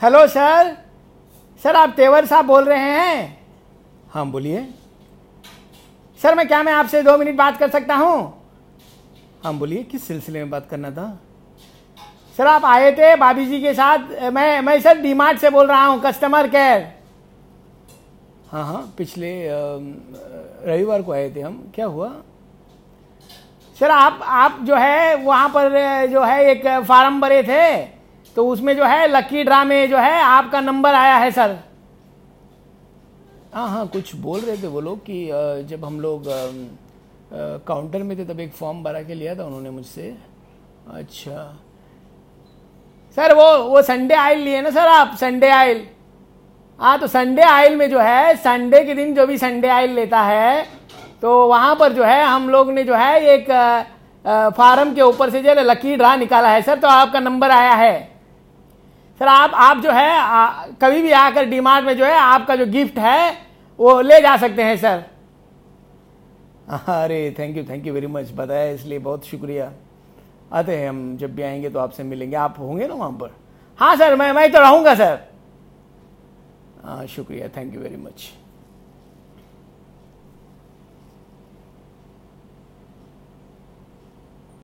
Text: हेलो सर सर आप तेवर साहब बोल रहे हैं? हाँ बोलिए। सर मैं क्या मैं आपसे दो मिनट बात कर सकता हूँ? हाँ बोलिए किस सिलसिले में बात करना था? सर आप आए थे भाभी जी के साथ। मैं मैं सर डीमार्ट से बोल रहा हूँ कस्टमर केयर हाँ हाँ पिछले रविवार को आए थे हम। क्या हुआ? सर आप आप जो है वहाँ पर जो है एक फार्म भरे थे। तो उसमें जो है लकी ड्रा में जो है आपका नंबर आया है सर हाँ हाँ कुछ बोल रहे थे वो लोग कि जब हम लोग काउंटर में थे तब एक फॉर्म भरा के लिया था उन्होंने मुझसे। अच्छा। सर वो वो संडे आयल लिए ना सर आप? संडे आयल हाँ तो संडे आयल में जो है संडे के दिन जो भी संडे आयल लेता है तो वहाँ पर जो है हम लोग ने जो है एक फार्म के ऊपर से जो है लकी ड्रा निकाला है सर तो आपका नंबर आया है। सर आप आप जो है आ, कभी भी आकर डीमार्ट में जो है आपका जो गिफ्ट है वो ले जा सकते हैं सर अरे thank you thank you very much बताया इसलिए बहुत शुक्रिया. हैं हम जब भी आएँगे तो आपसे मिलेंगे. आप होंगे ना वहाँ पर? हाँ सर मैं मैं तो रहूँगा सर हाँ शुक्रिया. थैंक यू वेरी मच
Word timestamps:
हेलो 0.00 0.26
सर 0.26 0.76
सर 1.62 1.76
आप 1.76 1.90
तेवर 1.96 2.26
साहब 2.26 2.46
बोल 2.46 2.64
रहे 2.64 2.78
हैं? 2.78 3.38
हाँ 4.10 4.24
बोलिए। 4.30 4.66
सर 6.20 6.34
मैं 6.34 6.46
क्या 6.48 6.62
मैं 6.62 6.72
आपसे 6.72 7.02
दो 7.02 7.16
मिनट 7.18 7.36
बात 7.36 7.58
कर 7.58 7.70
सकता 7.70 7.94
हूँ? 7.96 8.14
हाँ 9.44 9.54
बोलिए 9.54 9.82
किस 9.82 10.06
सिलसिले 10.06 10.38
में 10.38 10.50
बात 10.50 10.68
करना 10.70 10.90
था? 10.90 11.06
सर 12.38 12.46
आप 12.46 12.64
आए 12.64 12.90
थे 12.92 13.14
भाभी 13.16 13.46
जी 13.46 13.60
के 13.60 13.74
साथ। 13.74 14.08
मैं 14.32 14.60
मैं 14.60 14.80
सर 14.80 15.00
डीमार्ट 15.02 15.38
से 15.38 15.50
बोल 15.50 15.66
रहा 15.66 15.84
हूँ 15.84 16.00
कस्टमर 16.02 16.48
केयर 16.48 16.88
हाँ 18.50 18.64
हाँ 18.66 18.82
पिछले 18.98 19.36
रविवार 19.50 21.02
को 21.02 21.12
आए 21.12 21.30
थे 21.36 21.40
हम। 21.40 21.62
क्या 21.74 21.86
हुआ? 21.86 22.12
सर 23.76 23.90
आप 23.90 24.20
आप 24.22 24.58
जो 24.62 24.76
है 24.76 25.14
वहाँ 25.16 25.48
पर 25.48 26.06
जो 26.10 26.24
है 26.24 26.44
एक 26.50 26.66
फार्म 26.88 27.20
भरे 27.20 27.42
थे। 27.42 27.99
तो 28.36 28.46
उसमें 28.48 28.76
जो 28.76 28.84
है 28.84 29.06
लकी 29.08 29.42
ड्रा 29.44 29.62
में 29.64 29.88
जो 29.90 29.96
है 29.98 30.20
आपका 30.22 30.60
नंबर 30.60 30.94
आया 30.94 31.16
है 31.16 31.30
सर 31.30 31.58
हाँ 33.54 33.68
हाँ 33.68 33.86
कुछ 33.88 34.14
बोल 34.16 34.40
रहे 34.40 34.56
थे 34.56 34.66
वो 34.66 34.80
लोग 34.80 34.98
कि 35.08 35.26
जब 35.70 35.84
हम 35.84 36.00
लोग 36.00 36.24
काउंटर 37.66 38.02
में 38.02 38.16
थे 38.18 38.24
तब 38.24 38.40
एक 38.40 38.52
फॉर्म 38.54 38.82
भरा 38.82 39.02
के 39.02 39.14
लिया 39.14 39.34
था 39.34 39.44
उन्होंने 39.44 39.70
मुझसे। 39.70 40.14
अच्छा। 40.94 41.44
सर 43.16 43.34
वो 43.34 43.46
वो 43.68 43.82
संडे 43.82 44.14
आयल 44.14 44.38
लिए 44.38 44.60
ना 44.62 44.70
सर 44.70 44.86
आप? 44.88 45.14
संडे 45.20 45.48
आयल 45.50 45.86
हाँ 46.78 46.98
तो 46.98 47.06
संडे 47.06 47.42
आयल 47.42 47.76
में 47.76 47.88
जो 47.90 47.98
है 48.00 48.34
संडे 48.36 48.84
के 48.84 48.94
दिन 48.94 49.14
जो 49.14 49.26
भी 49.26 49.38
संडे 49.38 49.68
आयल 49.68 49.90
लेता 49.94 50.20
है 50.22 50.62
तो 51.22 51.46
वहाँ 51.48 51.74
पर 51.76 51.92
जो 51.92 52.04
है 52.04 52.22
हम 52.24 52.48
लोग 52.50 52.70
ने 52.72 52.84
जो 52.84 52.94
है 52.94 53.20
एक 53.34 53.50
फार्म 54.56 54.94
के 54.94 55.02
ऊपर 55.02 55.30
से 55.30 55.42
जो 55.42 55.48
है 55.50 55.62
लकी 55.64 55.96
ड्रा 55.96 56.14
निकाला 56.16 56.48
है 56.50 56.62
सर 56.62 56.78
तो 56.78 56.88
आपका 56.88 57.20
नंबर 57.20 57.50
आया 57.50 57.74
है। 57.74 58.19
सर 59.20 59.28
आप 59.28 59.50
आप 59.54 59.76
जो 59.76 59.90
है 59.92 60.10
आ, 60.18 60.66
कभी 60.82 61.02
भी 61.02 61.10
आकर 61.12 61.44
डीमार्ट 61.44 61.84
में 61.84 61.96
जो 61.96 62.04
है 62.04 62.18
आपका 62.18 62.56
जो 62.56 62.66
गिफ्ट 62.66 62.98
है 62.98 63.36
वो 63.78 64.00
ले 64.00 64.20
जा 64.20 64.36
सकते 64.36 64.62
हैं 64.62 64.76
सर 64.76 65.04
अरे 66.88 67.34
thank 67.38 67.56
you 67.56 67.64
thank 67.64 67.86
you 67.86 67.92
very 67.94 68.06
much 68.06 68.30
बताया 68.36 68.70
इसलिए 68.70 68.98
बहुत 68.98 69.24
शुक्रिया. 69.26 69.72
हैं 70.54 70.88
हम 70.88 71.16
जब 71.16 71.34
भी 71.34 71.42
आएँगे 71.42 71.70
तो 71.70 71.78
आपसे 71.78 72.02
मिलेंगे. 72.02 72.36
आप 72.36 72.58
होंगे 72.58 72.86
ना 72.88 72.94
वहाँ 72.94 73.10
पर? 73.12 73.34
हाँ 73.78 73.96
सर 73.96 74.16
मैं 74.16 74.32
मैं 74.32 74.50
तो 74.52 74.60
रहूँगा 74.60 74.94
सर 74.94 75.18
हाँ 76.84 77.06
शुक्रिया. 77.06 77.48
थैंक 77.48 77.74
यू 77.74 77.80
वेरी 77.80 77.96
मच 77.96 78.30